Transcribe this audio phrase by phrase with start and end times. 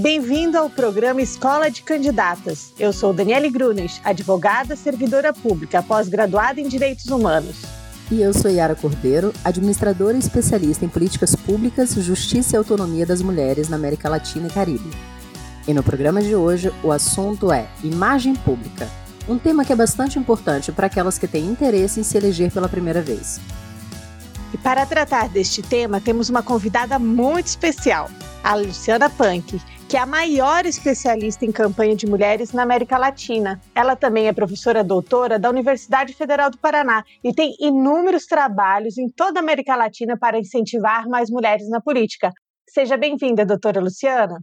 [0.00, 2.72] Bem-vindo ao programa Escola de Candidatas.
[2.78, 7.56] Eu sou Daniele Grunes, advogada, servidora pública, pós-graduada em Direitos Humanos.
[8.10, 13.20] E eu sou Yara Cordeiro, administradora e especialista em políticas públicas, justiça e autonomia das
[13.20, 14.90] mulheres na América Latina e Caribe.
[15.68, 18.88] E no programa de hoje, o assunto é imagem pública,
[19.28, 22.70] um tema que é bastante importante para aquelas que têm interesse em se eleger pela
[22.70, 23.38] primeira vez.
[24.54, 28.08] E para tratar deste tema, temos uma convidada muito especial,
[28.42, 33.60] a Luciana Punk, que é a maior especialista em campanha de mulheres na América Latina.
[33.74, 39.08] Ela também é professora doutora da Universidade Federal do Paraná e tem inúmeros trabalhos em
[39.08, 42.30] toda a América Latina para incentivar mais mulheres na política.
[42.68, 44.38] Seja bem-vinda, doutora Luciana.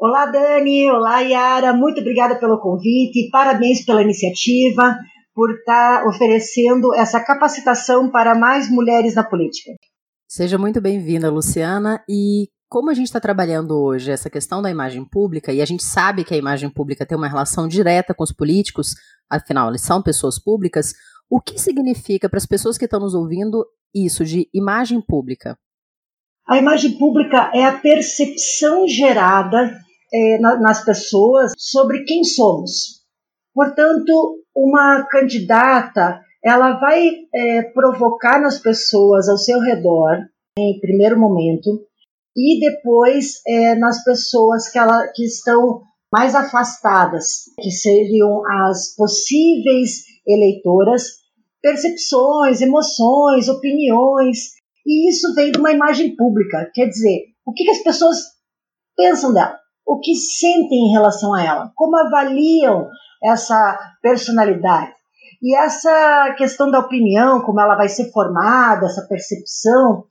[0.00, 0.90] Olá, Dani.
[0.90, 1.74] Olá, Yara.
[1.74, 3.28] Muito obrigada pelo convite.
[3.30, 4.96] Parabéns pela iniciativa,
[5.34, 9.70] por estar oferecendo essa capacitação para mais mulheres na política.
[10.26, 12.02] Seja muito bem-vinda, Luciana.
[12.08, 15.82] E como a gente está trabalhando hoje essa questão da imagem pública, e a gente
[15.82, 18.94] sabe que a imagem pública tem uma relação direta com os políticos,
[19.28, 20.92] afinal, eles são pessoas públicas,
[21.30, 25.58] o que significa para as pessoas que estão nos ouvindo isso de imagem pública?
[26.46, 29.70] A imagem pública é a percepção gerada
[30.12, 33.02] é, na, nas pessoas sobre quem somos.
[33.54, 40.16] Portanto, uma candidata ela vai é, provocar nas pessoas ao seu redor,
[40.56, 41.84] em primeiro momento,
[42.38, 50.04] e depois é, nas pessoas que, ela, que estão mais afastadas, que seriam as possíveis
[50.24, 51.02] eleitoras,
[51.60, 54.52] percepções, emoções, opiniões,
[54.86, 58.18] e isso vem de uma imagem pública, quer dizer, o que, que as pessoas
[58.96, 62.88] pensam dela, o que sentem em relação a ela, como avaliam
[63.24, 64.92] essa personalidade.
[65.42, 70.04] E essa questão da opinião, como ela vai ser formada, essa percepção,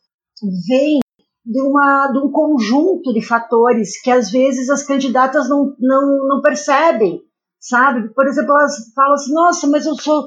[0.67, 0.99] vem
[1.47, 6.41] de, uma, de um conjunto de fatores que às vezes as candidatas não, não, não
[6.41, 7.21] percebem,
[7.57, 8.13] sabe?
[8.13, 10.25] Por exemplo, elas falam assim: nossa, mas eu sou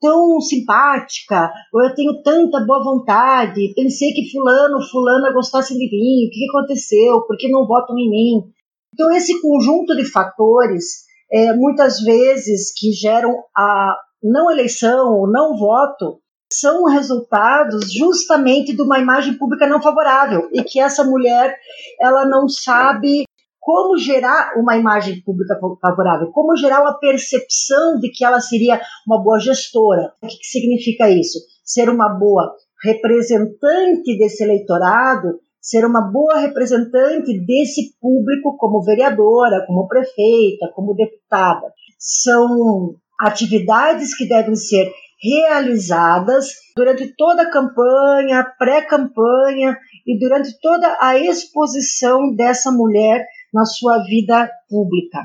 [0.00, 6.26] tão simpática, ou eu tenho tanta boa vontade, pensei que fulano, fulana gostasse de mim,
[6.26, 8.52] o que aconteceu, por que não votam em mim?
[8.92, 15.56] Então, esse conjunto de fatores, é, muitas vezes, que geram a não eleição, ou não
[15.56, 16.20] voto,
[16.52, 21.54] são resultados justamente de uma imagem pública não favorável e que essa mulher
[22.00, 23.24] ela não sabe
[23.60, 29.22] como gerar uma imagem pública favorável, como gerar uma percepção de que ela seria uma
[29.22, 30.14] boa gestora.
[30.22, 31.38] O que, significa isso?
[31.62, 32.50] Ser uma boa
[32.82, 41.70] representante desse eleitorado, ser uma boa representante desse público como vereadora, como prefeita, como deputada.
[41.98, 44.90] São atividades que devem ser
[45.22, 46.46] realizadas
[46.76, 54.50] durante toda a campanha, pré-campanha e durante toda a exposição dessa mulher na sua vida
[54.68, 55.22] pública.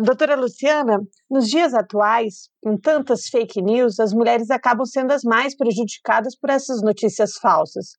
[0.00, 5.56] Doutora Luciana, nos dias atuais, com tantas fake news, as mulheres acabam sendo as mais
[5.56, 7.96] prejudicadas por essas notícias falsas.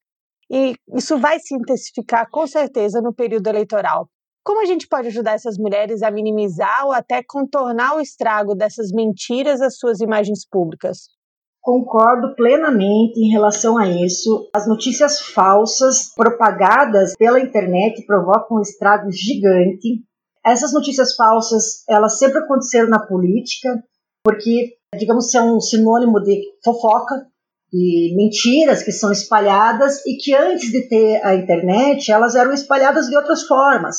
[0.49, 4.09] E isso vai se intensificar com certeza no período eleitoral.
[4.45, 8.91] Como a gente pode ajudar essas mulheres a minimizar ou até contornar o estrago dessas
[8.91, 11.18] mentiras às suas imagens públicas?
[11.61, 14.49] Concordo plenamente em relação a isso.
[14.55, 20.03] As notícias falsas propagadas pela internet provocam um estrago gigante.
[20.45, 23.83] Essas notícias falsas, elas sempre aconteceram na política,
[24.23, 27.27] porque, digamos, são um sinônimo de fofoca,
[27.71, 33.07] de mentiras que são espalhadas e que antes de ter a internet, elas eram espalhadas
[33.07, 33.97] de outras formas.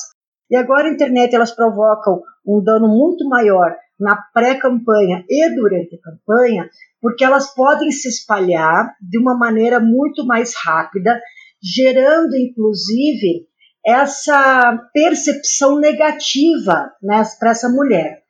[0.50, 6.00] E agora a internet elas provocam um dano muito maior na pré-campanha e durante a
[6.00, 11.20] campanha, porque elas podem se espalhar de uma maneira muito mais rápida,
[11.62, 13.46] gerando inclusive
[13.84, 18.22] essa percepção negativa né, para essa mulher.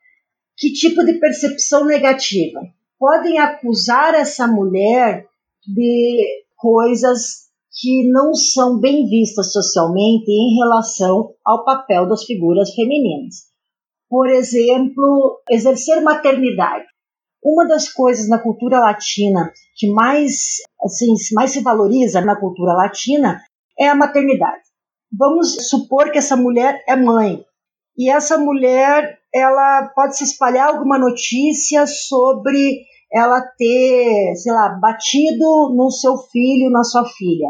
[0.57, 2.61] Que tipo de percepção negativa?
[2.99, 5.27] Podem acusar essa mulher
[5.67, 7.51] de coisas
[7.81, 13.50] que não são bem vistas socialmente em relação ao papel das figuras femininas.
[14.11, 16.85] Por exemplo, exercer maternidade.
[17.43, 23.41] Uma das coisas na cultura latina que mais, assim, mais se valoriza na cultura latina
[23.79, 24.63] é a maternidade.
[25.17, 27.45] Vamos supor que essa mulher é mãe
[27.97, 32.83] e essa mulher ela pode se espalhar alguma notícia sobre
[33.13, 37.49] ela ter, sei lá, batido no seu filho, na sua filha.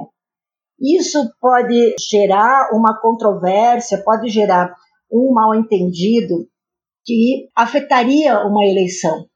[0.78, 4.74] Isso pode gerar uma controvérsia, pode gerar
[5.12, 6.48] um mal-entendido
[7.04, 9.26] que afetaria uma eleição,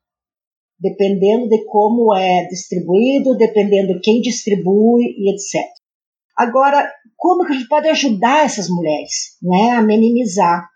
[0.79, 5.69] dependendo de como é distribuído, dependendo quem distribui e etc.
[6.37, 10.69] Agora, como que a gente pode ajudar essas mulheres, né, a minimizar?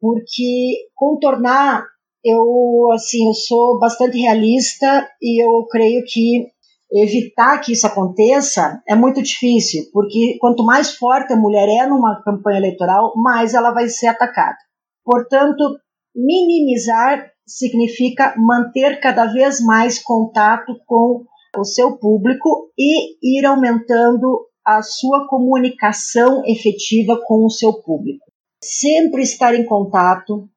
[0.00, 1.84] porque contornar
[2.24, 6.48] eu assim eu sou bastante realista e eu creio que
[6.92, 12.20] evitar que isso aconteça é muito difícil, porque quanto mais forte a mulher é numa
[12.24, 14.56] campanha eleitoral, mais ela vai ser atacada.
[15.04, 15.78] Portanto,
[16.14, 21.24] minimizar significa manter cada vez mais contato com
[21.56, 28.24] o seu público e ir aumentando a sua comunicação efetiva com o seu público.
[28.62, 30.48] Sempre estar em contato,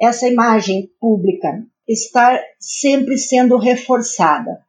[0.00, 4.64] essa imagem pública estar sempre sendo reforçada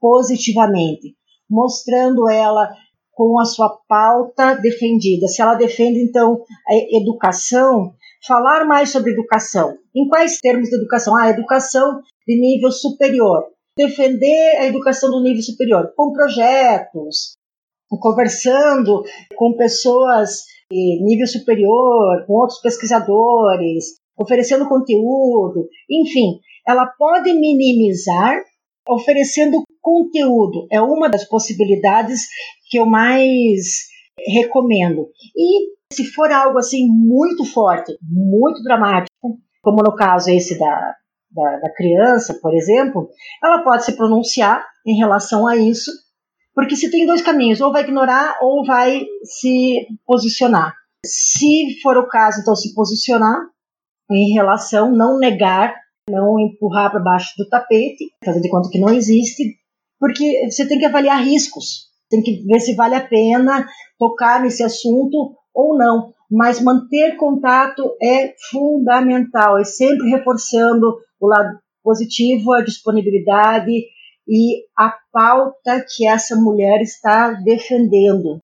[0.00, 1.14] positivamente,
[1.48, 2.68] mostrando ela
[3.12, 5.28] com a sua pauta defendida.
[5.28, 7.94] Se ela defende, então, a educação,
[8.26, 9.76] falar mais sobre educação.
[9.94, 11.16] Em quais termos de educação?
[11.16, 13.44] Ah, educação de nível superior.
[13.76, 17.36] Defender a educação do nível superior com projetos,
[18.00, 19.02] conversando
[19.36, 28.40] com pessoas de nível superior, com outros pesquisadores, oferecendo conteúdo, enfim, ela pode minimizar
[28.88, 30.66] oferecendo conteúdo.
[30.70, 32.22] É uma das possibilidades
[32.70, 33.88] que eu mais
[34.26, 35.08] recomendo.
[35.36, 40.94] E se for algo assim muito forte, muito dramático, como no caso esse da,
[41.30, 43.08] da, da criança, por exemplo,
[43.42, 45.90] ela pode se pronunciar em relação a isso,
[46.54, 50.74] porque se tem dois caminhos, ou vai ignorar ou vai se posicionar.
[51.04, 53.38] Se for o caso, então se posicionar
[54.10, 55.74] em relação, não negar,
[56.08, 59.56] não empurrar para baixo do tapete, fazer de conta que não existe,
[59.98, 63.66] porque você tem que avaliar riscos, tem que ver se vale a pena
[63.98, 66.12] tocar nesse assunto ou não.
[66.30, 73.70] Mas manter contato é fundamental, é sempre reforçando o lado positivo, a disponibilidade
[74.26, 78.38] e a pauta que essa mulher está defendendo.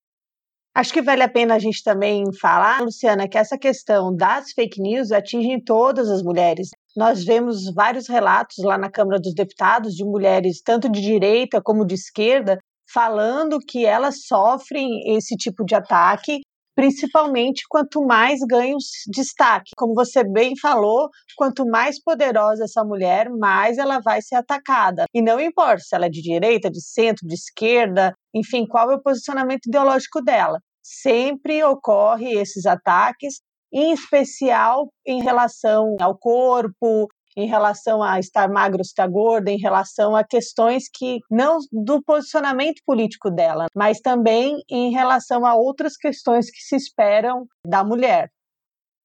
[0.73, 4.81] Acho que vale a pena a gente também falar, Luciana, que essa questão das fake
[4.81, 6.69] news atinge todas as mulheres.
[6.95, 11.85] Nós vemos vários relatos lá na Câmara dos Deputados de mulheres, tanto de direita como
[11.85, 12.57] de esquerda,
[12.89, 16.39] falando que elas sofrem esse tipo de ataque,
[16.81, 19.69] principalmente quanto mais ganham destaque.
[19.77, 25.05] Como você bem falou, quanto mais poderosa essa mulher, mais ela vai ser atacada.
[25.13, 28.95] E não importa se ela é de direita, de centro, de esquerda, enfim, qual é
[28.95, 30.57] o posicionamento ideológico dela.
[30.83, 33.41] Sempre ocorre esses ataques,
[33.71, 40.15] em especial em relação ao corpo, em relação a estar magro estar gorda, em relação
[40.15, 46.49] a questões que não do posicionamento político dela, mas também em relação a outras questões
[46.49, 48.29] que se esperam da mulher.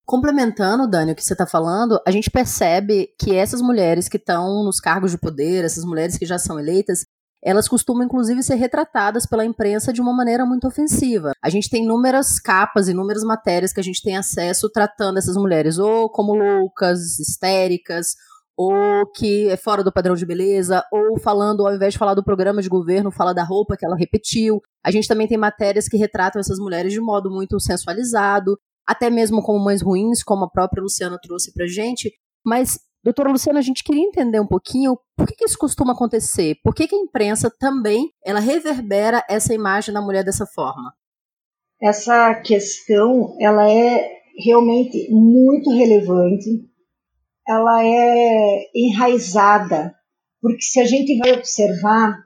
[0.06, 4.62] Complementando, Dani, o que você está falando, a gente percebe que essas mulheres que estão
[4.62, 7.00] nos cargos de poder, essas mulheres que já são eleitas,
[7.44, 11.32] elas costumam inclusive ser retratadas pela imprensa de uma maneira muito ofensiva.
[11.42, 15.78] A gente tem inúmeras capas, inúmeras matérias que a gente tem acesso tratando essas mulheres
[15.78, 18.14] ou como loucas, histéricas,
[18.56, 18.74] ou
[19.14, 22.62] que é fora do padrão de beleza, ou falando, ao invés de falar do programa
[22.62, 24.62] de governo, fala da roupa que ela repetiu.
[24.82, 29.42] A gente também tem matérias que retratam essas mulheres de modo muito sensualizado, até mesmo
[29.42, 32.10] como mães ruins, como a própria Luciana trouxe pra gente.
[32.44, 36.56] Mas Doutora Luciana, a gente queria entender um pouquinho por que, que isso costuma acontecer,
[36.64, 40.92] por que, que a imprensa também ela reverbera essa imagem da mulher dessa forma.
[41.80, 44.10] Essa questão ela é
[44.44, 46.68] realmente muito relevante,
[47.46, 49.94] ela é enraizada,
[50.42, 52.18] porque se a gente vai observar,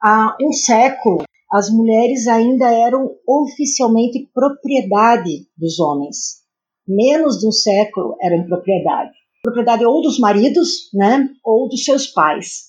[0.00, 6.44] há um século as mulheres ainda eram oficialmente propriedade dos homens.
[6.86, 9.18] Menos de um século eram propriedade
[9.48, 12.68] propriedade ou dos maridos, né, ou dos seus pais.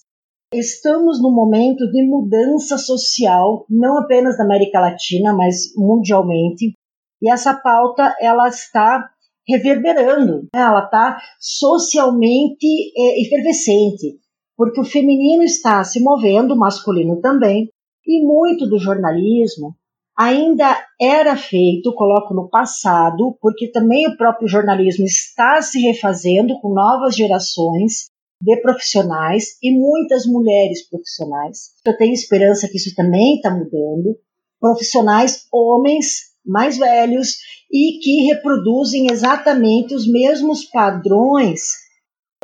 [0.53, 6.73] Estamos num momento de mudança social, não apenas na América Latina, mas mundialmente,
[7.21, 9.09] e essa pauta ela está
[9.47, 10.61] reverberando, né?
[10.61, 12.65] ela está socialmente
[12.97, 14.17] é, efervescente,
[14.55, 17.69] porque o feminino está se movendo, o masculino também,
[18.05, 19.75] e muito do jornalismo
[20.19, 26.73] ainda era feito, coloco no passado, porque também o próprio jornalismo está se refazendo com
[26.73, 28.09] novas gerações
[28.41, 31.71] de profissionais e muitas mulheres profissionais.
[31.85, 34.17] Eu tenho esperança que isso também está mudando.
[34.59, 37.37] Profissionais, homens mais velhos
[37.71, 41.61] e que reproduzem exatamente os mesmos padrões.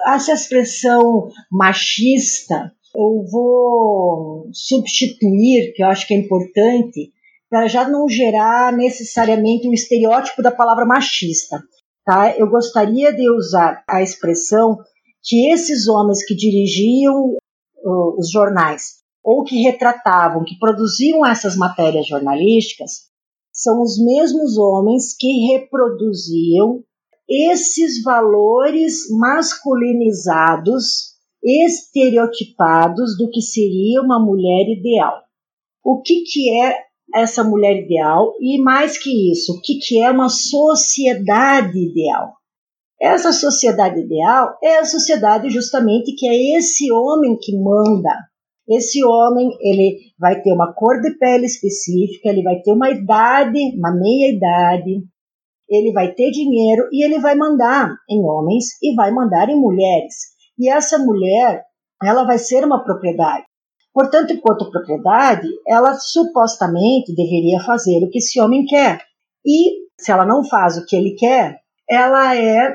[0.08, 7.12] Essa expressão machista eu vou substituir, que eu acho que é importante,
[7.50, 11.62] para já não gerar necessariamente um estereótipo da palavra machista.
[12.04, 12.36] Tá?
[12.38, 14.78] Eu gostaria de usar a expressão
[15.24, 17.36] que esses homens que dirigiam
[17.84, 23.06] uh, os jornais ou que retratavam, que produziam essas matérias jornalísticas,
[23.52, 26.84] são os mesmos homens que reproduziam
[27.28, 35.24] esses valores masculinizados, estereotipados do que seria uma mulher ideal.
[35.84, 36.85] O que, que é
[37.15, 42.34] essa mulher ideal e mais que isso, o que, que é uma sociedade ideal?
[43.01, 48.17] Essa sociedade ideal é a sociedade justamente que é esse homem que manda.
[48.67, 53.60] Esse homem, ele vai ter uma cor de pele específica, ele vai ter uma idade,
[53.77, 55.03] uma meia idade,
[55.69, 60.15] ele vai ter dinheiro e ele vai mandar em homens e vai mandar em mulheres.
[60.57, 61.63] E essa mulher,
[62.01, 63.45] ela vai ser uma propriedade.
[63.96, 69.02] Portanto, enquanto propriedade, ela supostamente deveria fazer o que esse homem quer.
[69.46, 72.74] E se ela não faz o que ele quer, ela é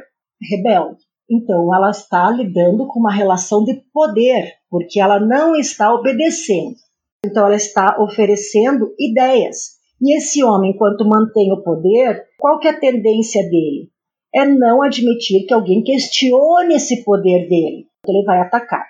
[0.51, 1.01] rebelde.
[1.31, 6.77] Então, ela está lidando com uma relação de poder, porque ela não está obedecendo.
[7.25, 9.79] Então, ela está oferecendo ideias.
[10.01, 13.91] E esse homem, enquanto mantém o poder, qual que é a tendência dele?
[14.35, 17.85] É não admitir que alguém questione esse poder dele.
[17.99, 18.90] Então, ele vai atacar.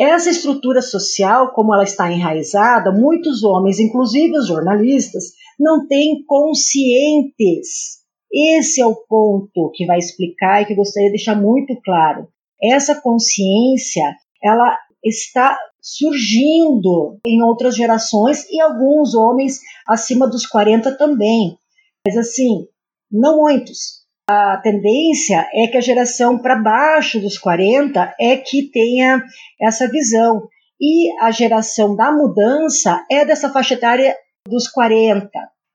[0.00, 5.24] Essa estrutura social, como ela está enraizada, muitos homens, inclusive os jornalistas,
[5.58, 8.00] não têm conscientes
[8.32, 12.28] esse é o ponto que vai explicar e que eu gostaria de deixar muito claro.
[12.62, 14.04] Essa consciência,
[14.42, 21.58] ela está surgindo em outras gerações e alguns homens acima dos 40 também.
[22.06, 22.68] Mas assim,
[23.10, 23.99] não muitos.
[24.32, 29.24] A tendência é que a geração para baixo dos 40 é que tenha
[29.60, 30.42] essa visão.
[30.80, 34.14] E a geração da mudança é dessa faixa etária
[34.48, 35.28] dos 40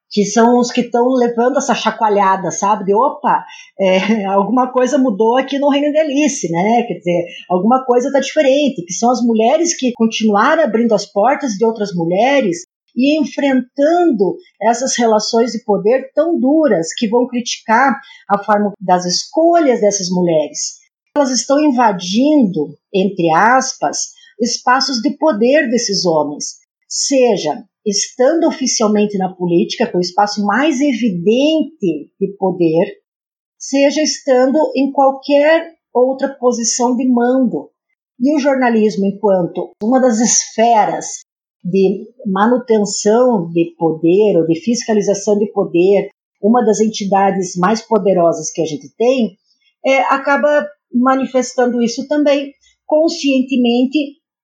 [0.10, 2.86] que são os que estão levando essa chacoalhada, sabe?
[2.86, 3.44] De opa,
[3.78, 6.84] é, alguma coisa mudou aqui no Reino de Alice, né?
[6.88, 11.54] Quer dizer, alguma coisa está diferente, que são as mulheres que continuaram abrindo as portas
[11.54, 12.60] de outras mulheres
[12.96, 18.00] e enfrentando essas relações de poder tão duras que vão criticar
[18.30, 20.80] a forma das escolhas dessas mulheres.
[21.16, 29.86] Elas estão invadindo, entre aspas, espaços de poder desses homens, seja estando oficialmente na política,
[29.86, 32.98] que é o espaço mais evidente de poder,
[33.58, 37.70] seja estando em qualquer outra posição de mando.
[38.20, 41.25] E o jornalismo, enquanto uma das esferas
[41.66, 48.62] de manutenção de poder ou de fiscalização de poder, uma das entidades mais poderosas que
[48.62, 49.36] a gente tem,
[49.84, 52.54] é, acaba manifestando isso também,
[52.86, 53.98] conscientemente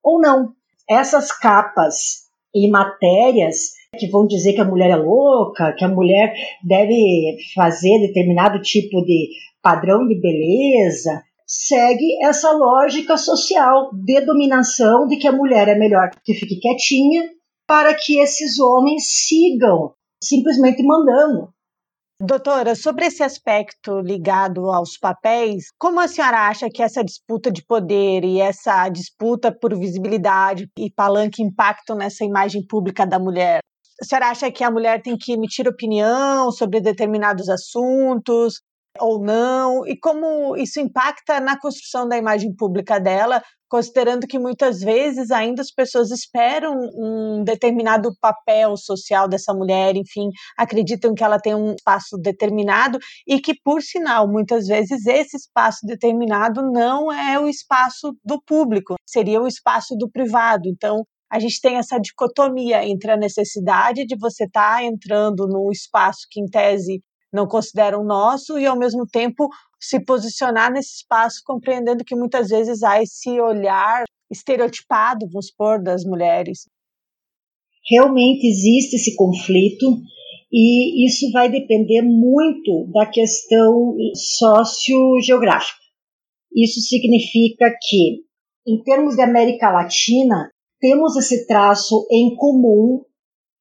[0.03, 0.49] ou não.
[0.89, 6.33] Essas capas e matérias que vão dizer que a mulher é louca, que a mulher
[6.63, 9.29] deve fazer determinado tipo de
[9.61, 11.21] padrão de beleza,
[11.51, 17.29] segue essa lógica social de dominação de que a mulher é melhor que fique quietinha
[17.67, 19.93] para que esses homens sigam
[20.23, 21.53] simplesmente mandando.
[22.21, 27.65] Doutora, sobre esse aspecto ligado aos papéis, como a senhora acha que essa disputa de
[27.65, 33.59] poder e essa disputa por visibilidade e palanque impactam nessa imagem pública da mulher?
[33.99, 38.61] A senhora acha que a mulher tem que emitir opinião sobre determinados assuntos?
[38.99, 44.81] Ou não, e como isso impacta na construção da imagem pública dela, considerando que muitas
[44.81, 51.39] vezes ainda as pessoas esperam um determinado papel social dessa mulher, enfim, acreditam que ela
[51.39, 57.39] tem um espaço determinado e que, por sinal, muitas vezes esse espaço determinado não é
[57.39, 60.63] o espaço do público, seria o espaço do privado.
[60.67, 65.71] Então, a gente tem essa dicotomia entre a necessidade de você estar tá entrando num
[65.71, 69.47] espaço que, em tese, não consideram nosso e, ao mesmo tempo,
[69.79, 76.03] se posicionar nesse espaço, compreendendo que muitas vezes há esse olhar estereotipado, vamos supor, das
[76.03, 76.65] mulheres.
[77.89, 79.85] Realmente existe esse conflito
[80.51, 85.79] e isso vai depender muito da questão sociogeográfica.
[86.53, 88.23] Isso significa que,
[88.67, 93.03] em termos de América Latina, temos esse traço em comum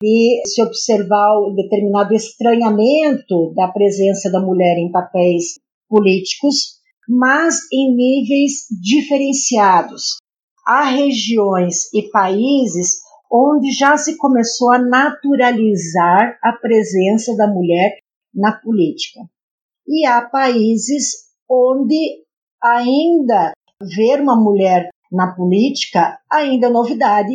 [0.03, 7.95] e se observar o determinado estranhamento da presença da mulher em papéis políticos, mas em
[7.95, 10.17] níveis diferenciados.
[10.67, 17.99] Há regiões e países onde já se começou a naturalizar a presença da mulher
[18.35, 19.21] na política.
[19.87, 22.25] E há países onde
[22.63, 23.53] ainda
[23.83, 27.33] ver uma mulher na política ainda é novidade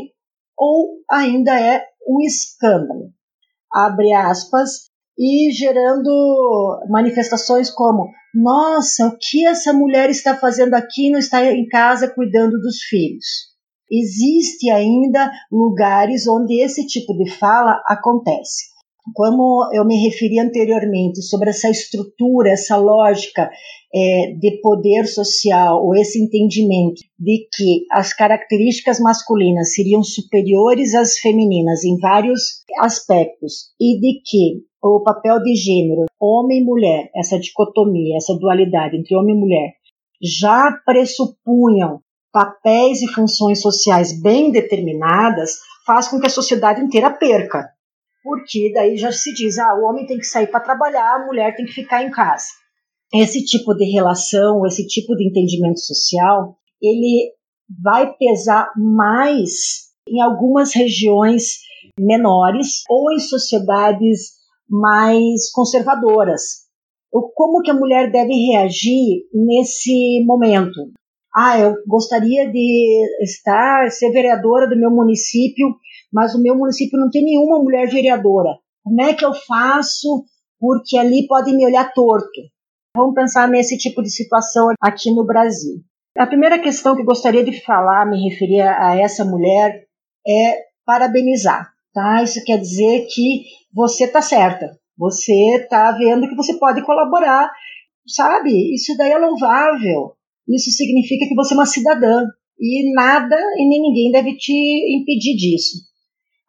[0.58, 3.12] ou ainda é um escândalo,
[3.72, 11.10] abre aspas, e gerando manifestações como: nossa, o que essa mulher está fazendo aqui?
[11.10, 13.54] Não está em casa cuidando dos filhos.
[13.90, 18.75] Existe ainda lugares onde esse tipo de fala acontece.
[19.14, 23.50] Como eu me referi anteriormente, sobre essa estrutura, essa lógica
[23.94, 31.18] é, de poder social, ou esse entendimento de que as características masculinas seriam superiores às
[31.20, 37.40] femininas em vários aspectos, e de que o papel de gênero, homem e mulher, essa
[37.40, 39.74] dicotomia, essa dualidade entre homem e mulher,
[40.22, 42.00] já pressupunham
[42.32, 45.52] papéis e funções sociais bem determinadas,
[45.86, 47.75] faz com que a sociedade inteira perca
[48.25, 51.55] porque daí já se diz, ah, o homem tem que sair para trabalhar, a mulher
[51.55, 52.48] tem que ficar em casa.
[53.13, 57.32] Esse tipo de relação, esse tipo de entendimento social, ele
[57.84, 61.60] vai pesar mais em algumas regiões
[62.00, 64.32] menores ou em sociedades
[64.67, 66.65] mais conservadoras.
[67.12, 70.91] Como que a mulher deve reagir nesse momento?
[71.36, 75.68] Ah, eu gostaria de estar, ser vereadora do meu município
[76.15, 78.58] mas o meu município não tem nenhuma mulher vereadora.
[78.82, 80.24] Como é que eu faço?
[80.58, 82.42] Porque ali podem me olhar torto.
[82.96, 85.82] Vamos pensar nesse tipo de situação aqui no Brasil.
[86.18, 89.84] A primeira questão que gostaria de falar, me referir a essa mulher,
[90.25, 91.70] é parabenizar.
[91.94, 92.24] Tá?
[92.24, 94.80] Isso quer dizer que você está certa.
[94.98, 97.51] Você está vendo que você pode colaborar,
[98.08, 98.74] sabe?
[98.74, 100.13] Isso daí é louvável.
[100.48, 102.24] Isso significa que você é uma cidadã
[102.60, 104.54] e nada e nem ninguém deve te
[104.98, 105.78] impedir disso.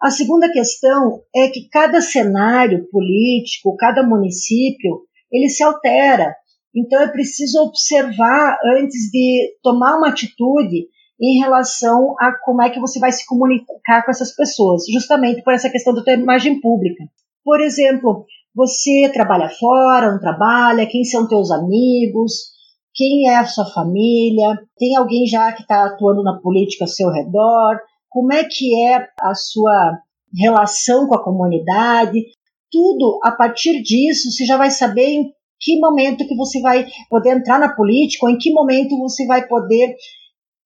[0.00, 5.00] A segunda questão é que cada cenário político, cada município,
[5.32, 6.34] ele se altera.
[6.74, 10.86] Então é preciso observar antes de tomar uma atitude
[11.20, 15.54] em relação a como é que você vai se comunicar com essas pessoas, justamente por
[15.54, 17.04] essa questão da tua imagem pública.
[17.42, 22.55] Por exemplo, você trabalha fora, não trabalha, quem são teus amigos,
[22.96, 27.10] quem é a sua família, tem alguém já que está atuando na política ao seu
[27.10, 29.98] redor, como é que é a sua
[30.34, 32.18] relação com a comunidade,
[32.72, 37.36] tudo a partir disso você já vai saber em que momento que você vai poder
[37.36, 39.94] entrar na política ou em que momento você vai poder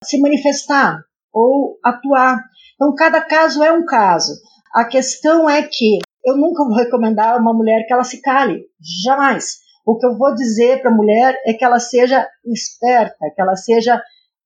[0.05, 1.01] se manifestar
[1.33, 2.43] ou atuar.
[2.75, 4.33] Então cada caso é um caso.
[4.75, 8.65] A questão é que eu nunca vou recomendar a uma mulher que ela se cale,
[9.05, 9.59] jamais.
[9.87, 13.57] O que eu vou dizer para a mulher é que ela seja esperta, que ela
[13.57, 14.01] seja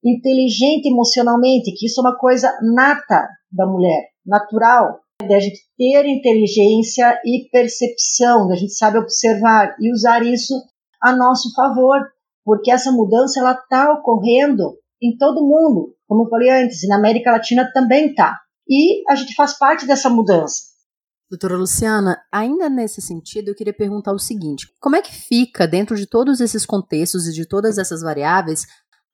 [0.05, 7.18] inteligente emocionalmente, que isso é uma coisa nata da mulher, natural, da gente ter inteligência
[7.25, 10.55] e percepção, da gente sabe observar e usar isso
[11.01, 12.01] a nosso favor,
[12.44, 16.97] porque essa mudança ela está ocorrendo em todo mundo, como eu falei antes, e na
[16.97, 18.38] América Latina também está.
[18.68, 20.74] E a gente faz parte dessa mudança.
[21.35, 25.97] Doutora Luciana, ainda nesse sentido, eu queria perguntar o seguinte: como é que fica, dentro
[25.97, 28.64] de todos esses contextos e de todas essas variáveis,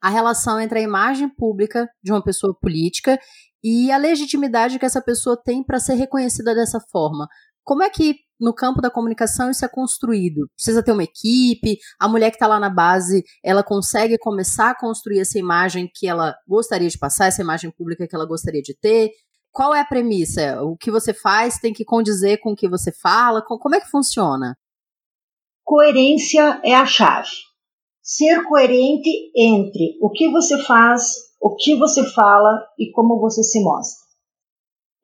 [0.02, 3.18] a relação entre a imagem pública de uma pessoa política
[3.64, 7.26] e a legitimidade que essa pessoa tem para ser reconhecida dessa forma.
[7.64, 10.46] Como é que no campo da comunicação isso é construído?
[10.54, 14.78] Precisa ter uma equipe, a mulher que está lá na base, ela consegue começar a
[14.78, 18.76] construir essa imagem que ela gostaria de passar, essa imagem pública que ela gostaria de
[18.78, 19.10] ter?
[19.52, 20.62] Qual é a premissa?
[20.62, 23.42] O que você faz tem que condizer com o que você fala?
[23.42, 24.56] Como é que funciona?
[25.64, 27.50] Coerência é a chave
[28.10, 33.62] ser coerente entre o que você faz, o que você fala e como você se
[33.62, 34.04] mostra.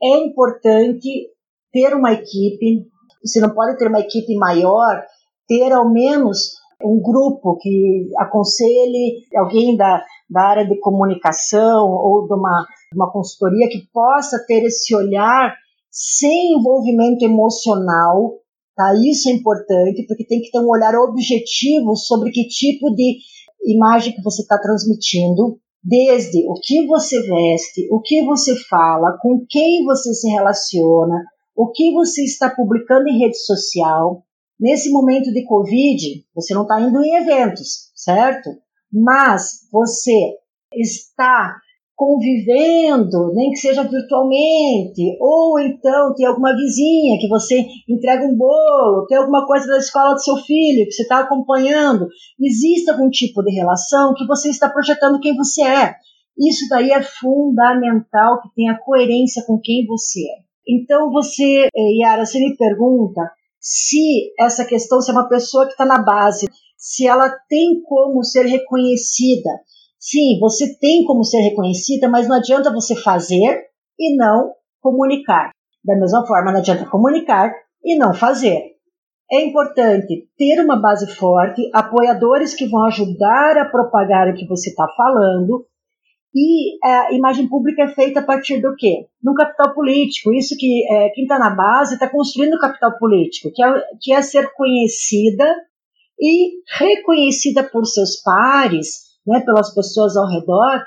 [0.03, 1.29] É importante
[1.73, 2.85] ter uma equipe,
[3.23, 5.05] você não pode ter uma equipe maior,
[5.47, 12.35] ter ao menos um grupo que aconselhe alguém da, da área de comunicação ou de
[12.35, 15.57] uma, uma consultoria que possa ter esse olhar
[15.91, 18.41] sem envolvimento emocional
[18.77, 18.93] Tá?
[19.11, 23.17] Isso é importante, porque tem que ter um olhar objetivo sobre que tipo de
[23.65, 29.47] imagem que você está transmitindo, desde o que você veste, o que você fala, com
[29.49, 31.25] quem você se relaciona,
[31.57, 34.23] o que você está publicando em rede social.
[34.61, 38.51] Nesse momento de Covid, você não está indo em eventos, certo?
[38.93, 40.35] Mas você
[40.75, 41.57] está
[41.97, 49.07] convivendo, nem que seja virtualmente, ou então tem alguma vizinha que você entrega um bolo,
[49.09, 52.07] tem alguma coisa da escola do seu filho que você está acompanhando,
[52.39, 55.95] existe algum tipo de relação que você está projetando quem você é.
[56.39, 60.47] Isso daí é fundamental que tenha coerência com quem você é.
[60.69, 63.23] Então você, eh, Yara, você me pergunta
[63.59, 68.23] se essa questão, se é uma pessoa que está na base, se ela tem como
[68.23, 69.49] ser reconhecida,
[70.09, 73.65] Sim, você tem como ser reconhecida, mas não adianta você fazer
[73.99, 75.51] e não comunicar.
[75.85, 77.53] Da mesma forma, não adianta comunicar
[77.85, 78.77] e não fazer.
[79.33, 84.71] É importante ter uma base forte, apoiadores que vão ajudar a propagar o que você
[84.71, 85.67] está falando
[86.39, 89.07] E a imagem pública é feita a partir do quê?
[89.23, 90.35] No capital político.
[90.35, 94.21] Isso que é, quem está na base está construindo capital político, que é, que é
[94.21, 95.47] ser conhecida
[96.21, 100.83] e reconhecida por seus pares, né, pelas pessoas ao redor,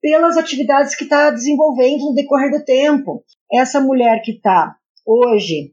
[0.00, 3.24] pelas atividades que está desenvolvendo no decorrer do tempo.
[3.52, 5.72] Essa mulher que está hoje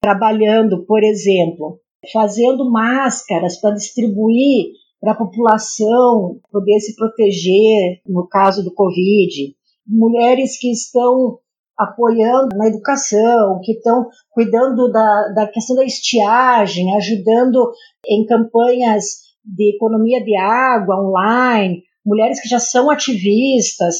[0.00, 1.80] trabalhando, por exemplo,
[2.12, 9.54] fazendo máscaras para distribuir para a população poder se proteger no caso do Covid,
[9.86, 11.38] mulheres que estão
[11.76, 17.72] apoiando na educação, que estão cuidando da, da questão da estiagem, ajudando
[18.06, 23.96] em campanhas de economia de água online, mulheres que já são ativistas.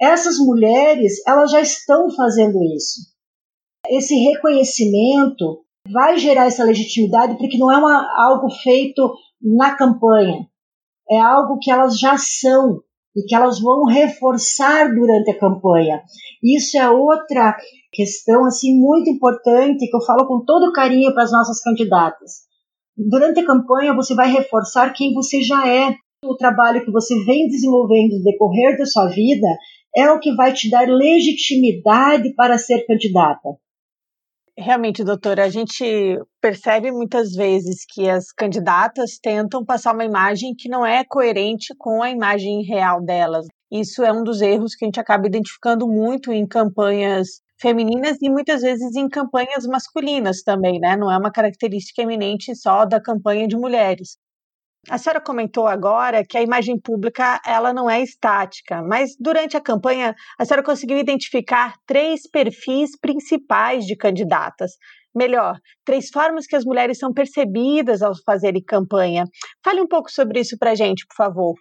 [0.00, 3.00] Essas mulheres, elas já estão fazendo isso.
[3.88, 10.46] Esse reconhecimento vai gerar essa legitimidade porque não é uma, algo feito na campanha.
[11.10, 12.80] É algo que elas já são
[13.14, 16.02] e que elas vão reforçar durante a campanha.
[16.42, 17.56] Isso é outra
[17.92, 22.43] questão assim muito importante que eu falo com todo carinho para as nossas candidatas.
[22.96, 25.96] Durante a campanha você vai reforçar quem você já é.
[26.24, 29.46] O trabalho que você vem desenvolvendo no decorrer da sua vida
[29.94, 33.50] é o que vai te dar legitimidade para ser candidata.
[34.56, 35.84] Realmente, doutora, a gente
[36.40, 42.00] percebe muitas vezes que as candidatas tentam passar uma imagem que não é coerente com
[42.00, 43.46] a imagem real delas.
[43.70, 48.30] Isso é um dos erros que a gente acaba identificando muito em campanhas femininas e
[48.30, 50.96] muitas vezes em campanhas masculinas também, né?
[50.96, 54.18] Não é uma característica eminente só da campanha de mulheres.
[54.90, 59.60] A senhora comentou agora que a imagem pública ela não é estática, mas durante a
[59.60, 64.72] campanha a senhora conseguiu identificar três perfis principais de candidatas.
[65.14, 69.24] Melhor, três formas que as mulheres são percebidas ao fazerem campanha.
[69.64, 71.54] Fale um pouco sobre isso para gente, por favor.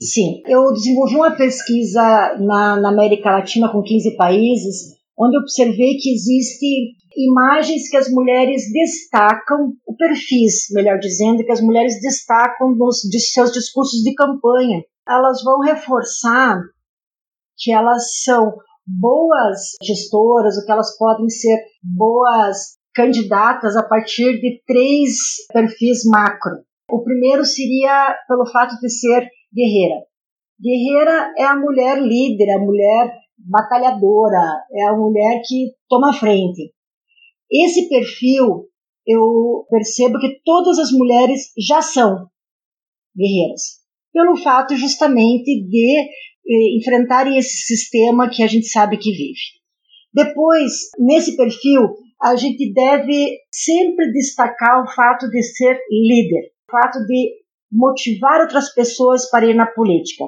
[0.00, 2.02] Sim, eu desenvolvi uma pesquisa
[2.40, 8.62] na, na América Latina com 15 países, onde observei que existe imagens que as mulheres
[8.72, 14.82] destacam, o perfis, melhor dizendo, que as mulheres destacam nos de seus discursos de campanha.
[15.08, 16.60] Elas vão reforçar
[17.56, 18.52] que elas são
[18.86, 25.16] boas gestoras, ou que elas podem ser boas candidatas a partir de três
[25.52, 26.64] perfis macro.
[26.90, 30.04] O primeiro seria pelo fato de ser guerreira.
[30.60, 36.72] Guerreira é a mulher líder, a mulher batalhadora, é a mulher que toma frente.
[37.50, 38.68] Esse perfil
[39.06, 42.26] eu percebo que todas as mulheres já são
[43.16, 43.80] guerreiras,
[44.12, 49.62] pelo fato justamente de eh, enfrentarem esse sistema que a gente sabe que vive.
[50.12, 51.80] Depois, nesse perfil,
[52.22, 57.43] a gente deve sempre destacar o fato de ser líder, o fato de
[57.74, 60.24] motivar outras pessoas para ir na política.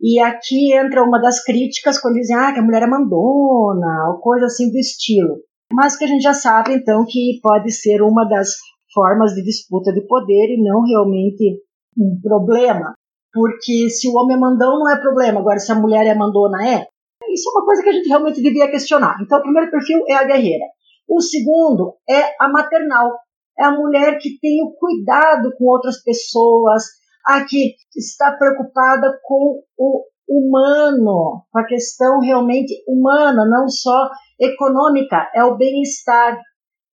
[0.00, 4.20] E aqui entra uma das críticas quando dizem ah, que a mulher é mandona, ou
[4.20, 5.36] coisa assim do estilo
[5.74, 8.50] mas que a gente já sabe então que pode ser uma das
[8.92, 11.60] formas de disputa de poder e não realmente
[11.98, 12.94] um problema.
[13.32, 16.64] Porque se o homem é mandão não é problema, agora se a mulher é mandona
[16.64, 16.86] é.
[17.28, 19.16] Isso é uma coisa que a gente realmente devia questionar.
[19.20, 20.64] Então o primeiro perfil é a guerreira.
[21.08, 23.10] O segundo é a maternal.
[23.58, 26.82] É a mulher que tem o cuidado com outras pessoas,
[27.26, 35.30] a que está preocupada com o humano, com a questão realmente humana, não só econômica,
[35.34, 36.38] é o bem-estar.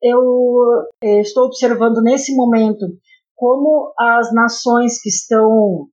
[0.02, 2.86] Eu eh, estou observando nesse momento
[3.36, 5.88] como as nações que estão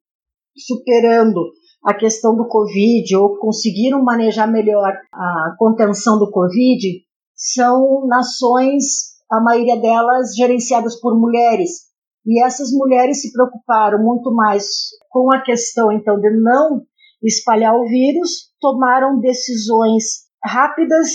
[0.57, 1.53] superando
[1.85, 7.03] a questão do Covid ou conseguiram manejar melhor a contenção do Covid
[7.35, 11.89] são nações, a maioria delas gerenciadas por mulheres.
[12.27, 14.67] E essas mulheres se preocuparam muito mais
[15.11, 16.83] com a questão, então, de não
[17.23, 21.09] espalhar o vírus, tomaram decisões rápidas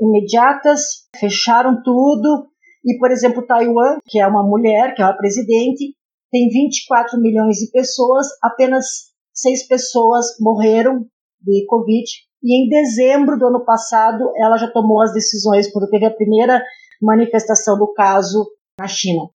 [0.00, 0.80] imediatas,
[1.18, 2.46] fecharam tudo.
[2.84, 5.94] E, por exemplo, Taiwan, que é uma mulher, que é a presidente,
[6.30, 11.04] tem 24 milhões de pessoas, apenas seis pessoas morreram
[11.42, 12.04] de Covid.
[12.42, 16.62] E em dezembro do ano passado, ela já tomou as decisões, quando teve a primeira
[17.00, 19.28] manifestação do caso na China.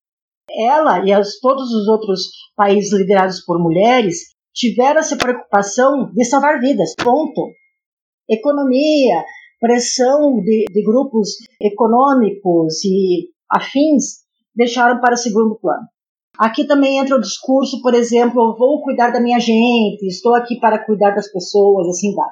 [0.50, 6.60] Ela e as, todos os outros países liderados por mulheres tiveram essa preocupação de salvar
[6.60, 7.50] vidas, ponto.
[8.30, 9.24] Economia,
[9.60, 11.30] pressão de, de grupos
[11.62, 14.24] econômicos e afins
[14.56, 15.86] deixaram para o segundo plano.
[16.38, 20.60] Aqui também entra o discurso, por exemplo, eu vou cuidar da minha gente, estou aqui
[20.60, 22.30] para cuidar das pessoas, assim vai.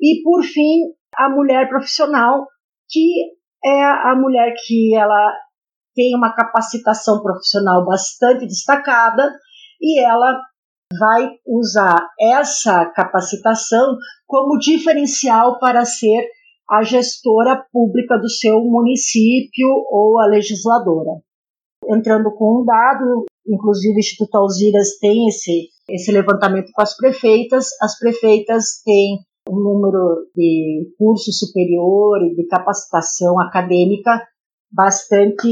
[0.00, 0.82] E por fim,
[1.16, 2.46] a mulher profissional,
[2.88, 3.32] que
[3.64, 5.32] é a mulher que ela
[5.94, 9.32] tem uma capacitação profissional bastante destacada
[9.80, 10.40] e ela
[10.98, 13.96] vai usar essa capacitação
[14.26, 16.26] como diferencial para ser
[16.70, 21.20] a gestora pública do seu município ou a legisladora.
[21.88, 27.68] Entrando com um dado, inclusive o Instituto Alziras tem esse, esse levantamento com as prefeitas,
[27.82, 29.18] as prefeitas têm
[29.48, 34.22] um número de curso superior e de capacitação acadêmica
[34.72, 35.48] bastante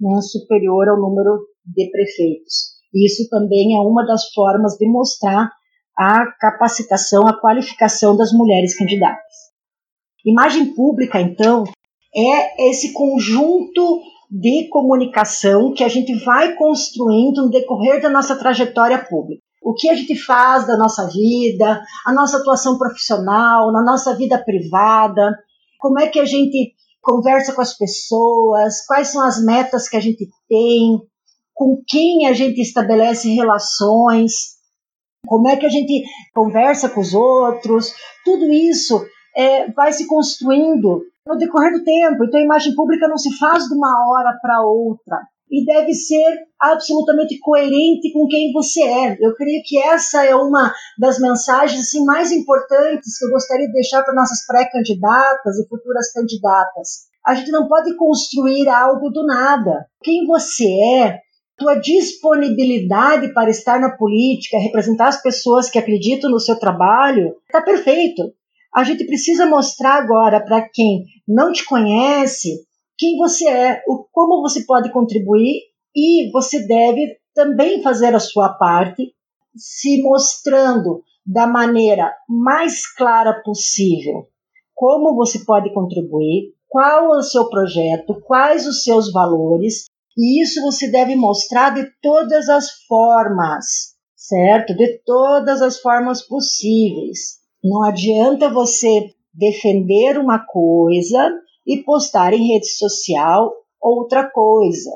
[0.00, 2.76] né, superior ao número de prefeitos.
[2.94, 5.50] Isso também é uma das formas de mostrar
[5.96, 9.46] a capacitação, a qualificação das mulheres candidatas.
[10.24, 11.64] Imagem pública, então,
[12.14, 18.98] é esse conjunto de comunicação que a gente vai construindo no decorrer da nossa trajetória
[18.98, 19.45] pública.
[19.66, 24.38] O que a gente faz da nossa vida, a nossa atuação profissional, na nossa vida
[24.38, 25.36] privada,
[25.80, 30.00] como é que a gente conversa com as pessoas, quais são as metas que a
[30.00, 31.00] gente tem,
[31.52, 34.54] com quem a gente estabelece relações,
[35.26, 37.92] como é que a gente conversa com os outros,
[38.24, 39.04] tudo isso
[39.36, 42.24] é, vai se construindo no decorrer do tempo.
[42.24, 46.46] Então, a imagem pública não se faz de uma hora para outra e deve ser
[46.60, 49.16] absolutamente coerente com quem você é.
[49.20, 53.72] Eu creio que essa é uma das mensagens assim, mais importantes que eu gostaria de
[53.72, 57.06] deixar para nossas pré-candidatas e futuras candidatas.
[57.24, 59.86] A gente não pode construir algo do nada.
[60.02, 60.68] Quem você
[61.02, 61.18] é,
[61.56, 67.62] tua disponibilidade para estar na política, representar as pessoas que acreditam no seu trabalho, está
[67.62, 68.22] perfeito.
[68.74, 72.66] A gente precisa mostrar agora para quem não te conhece
[72.98, 75.62] quem você é, o, como você pode contribuir
[75.94, 79.14] e você deve também fazer a sua parte,
[79.56, 84.28] se mostrando da maneira mais clara possível
[84.76, 90.60] como você pode contribuir, qual é o seu projeto, quais os seus valores, e isso
[90.60, 94.76] você deve mostrar de todas as formas, certo?
[94.76, 97.38] De todas as formas possíveis.
[97.64, 101.32] Não adianta você defender uma coisa
[101.66, 104.90] e postar em rede social outra coisa.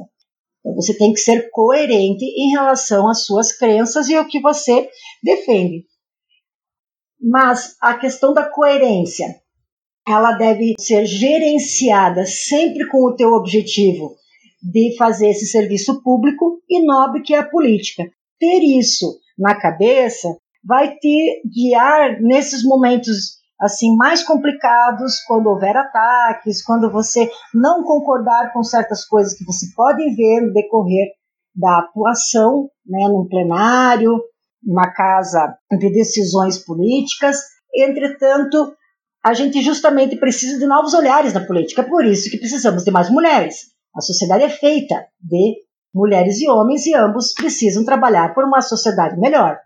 [0.61, 4.89] Então, você tem que ser coerente em relação às suas crenças e ao que você
[5.23, 5.85] defende.
[7.21, 9.27] Mas a questão da coerência,
[10.07, 14.17] ela deve ser gerenciada sempre com o teu objetivo
[14.63, 18.05] de fazer esse serviço público e nobre que é a política.
[18.39, 20.29] Ter isso na cabeça
[20.63, 28.53] vai te guiar nesses momentos assim mais complicados, quando houver ataques, quando você não concordar
[28.53, 31.09] com certas coisas que você pode ver no decorrer
[31.55, 34.19] da atuação, né, num plenário,
[34.63, 37.39] numa casa de decisões políticas.
[37.75, 38.75] Entretanto,
[39.23, 42.91] a gente justamente precisa de novos olhares na política, é por isso que precisamos de
[42.91, 43.57] mais mulheres.
[43.95, 45.57] A sociedade é feita de
[45.95, 49.59] mulheres e homens e ambos precisam trabalhar por uma sociedade melhor.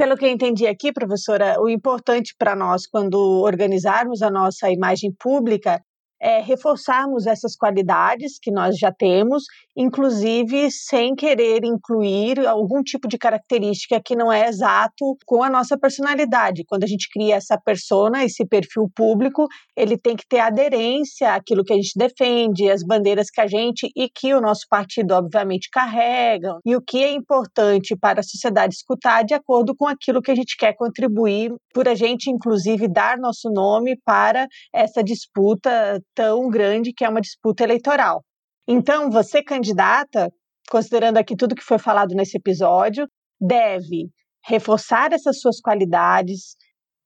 [0.00, 5.12] Pelo que eu entendi aqui, professora, o importante para nós, quando organizarmos a nossa imagem
[5.12, 5.84] pública,
[6.20, 9.44] é, reforçarmos essas qualidades que nós já temos,
[9.76, 15.78] inclusive sem querer incluir algum tipo de característica que não é exato com a nossa
[15.78, 16.64] personalidade.
[16.66, 21.64] Quando a gente cria essa persona, esse perfil público, ele tem que ter aderência àquilo
[21.64, 25.70] que a gente defende, às bandeiras que a gente e que o nosso partido, obviamente,
[25.70, 30.30] carrega, e o que é importante para a sociedade escutar de acordo com aquilo que
[30.30, 36.50] a gente quer contribuir, por a gente, inclusive, dar nosso nome para essa disputa tão
[36.50, 38.22] grande que é uma disputa eleitoral.
[38.68, 40.30] Então, você, candidata,
[40.70, 43.08] considerando aqui tudo que foi falado nesse episódio,
[43.40, 44.10] deve
[44.46, 46.56] reforçar essas suas qualidades,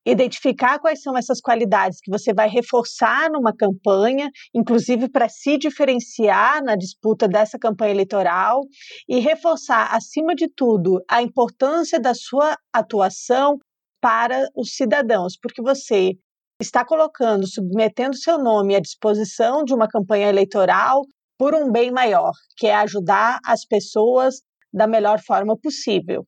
[0.04, 6.60] identificar quais são essas qualidades que você vai reforçar numa campanha, inclusive para se diferenciar
[6.64, 8.62] na disputa dessa campanha eleitoral,
[9.08, 13.58] e reforçar, acima de tudo, a importância da sua atuação
[14.00, 16.14] para os cidadãos, porque você
[16.60, 21.02] está colocando, submetendo seu nome à disposição de uma campanha eleitoral
[21.38, 24.36] por um bem maior, que é ajudar as pessoas
[24.72, 26.26] da melhor forma possível.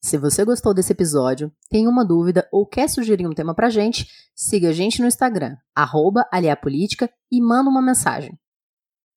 [0.00, 4.06] Se você gostou desse episódio, tem uma dúvida ou quer sugerir um tema pra gente,
[4.34, 8.38] siga a gente no Instagram, arroba Aliapolítica e manda uma mensagem.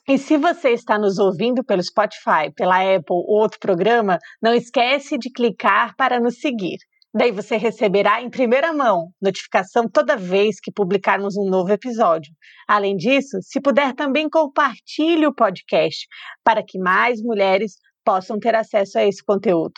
[0.07, 5.17] E se você está nos ouvindo pelo Spotify, pela Apple ou outro programa, não esquece
[5.17, 6.77] de clicar para nos seguir.
[7.13, 12.31] Daí você receberá em primeira mão notificação toda vez que publicarmos um novo episódio.
[12.67, 16.07] Além disso, se puder também compartilhe o podcast
[16.43, 17.73] para que mais mulheres
[18.05, 19.73] possam ter acesso a esse conteúdo.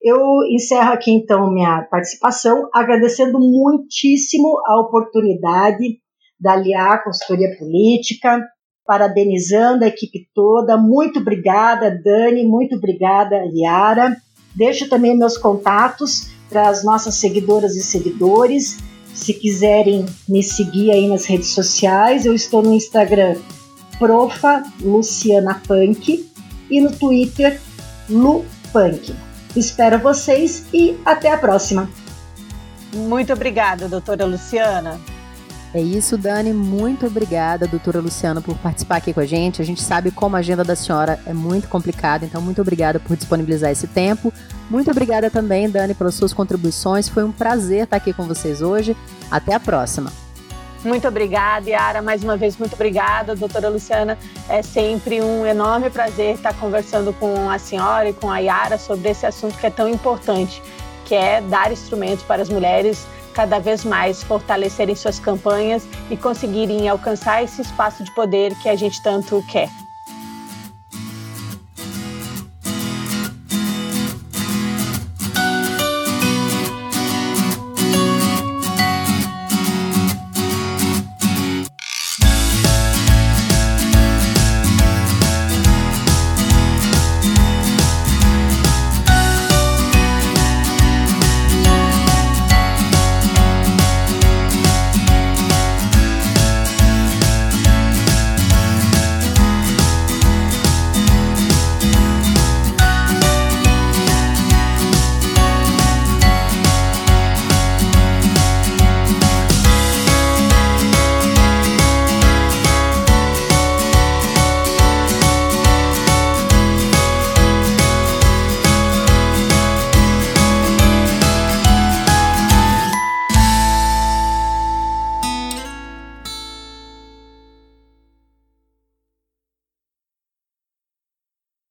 [0.00, 0.18] Eu
[0.50, 6.00] encerro aqui então minha participação agradecendo muitíssimo a oportunidade
[6.40, 8.40] da Aliar Consultoria Política
[8.84, 10.76] parabenizando a equipe toda.
[10.76, 14.16] Muito obrigada, Dani, muito obrigada, Yara.
[14.54, 18.78] Deixo também meus contatos para as nossas seguidoras e seguidores.
[19.14, 23.36] Se quiserem me seguir aí nas redes sociais, eu estou no Instagram
[23.98, 26.28] profa Luciana Punk
[26.70, 27.60] e no Twitter
[28.08, 29.14] Lu Punk.
[29.54, 31.88] Espero vocês e até a próxima.
[32.92, 35.00] Muito obrigada, doutora Luciana.
[35.74, 36.52] É isso, Dani.
[36.52, 39.62] Muito obrigada, doutora Luciana, por participar aqui com a gente.
[39.62, 43.16] A gente sabe como a agenda da senhora é muito complicada, então muito obrigada por
[43.16, 44.30] disponibilizar esse tempo.
[44.68, 47.08] Muito obrigada também, Dani, pelas suas contribuições.
[47.08, 48.94] Foi um prazer estar aqui com vocês hoje.
[49.30, 50.12] Até a próxima.
[50.84, 52.02] Muito obrigada, Yara.
[52.02, 54.18] Mais uma vez, muito obrigada, doutora Luciana.
[54.50, 59.08] É sempre um enorme prazer estar conversando com a senhora e com a Yara sobre
[59.08, 60.62] esse assunto que é tão importante,
[61.06, 66.88] que é dar instrumentos para as mulheres cada vez mais fortalecerem suas campanhas e conseguirem
[66.88, 69.81] alcançar esse espaço de poder que a gente tanto quer.